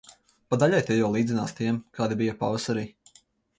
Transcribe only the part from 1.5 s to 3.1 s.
tiem, kādi bija pavasarī.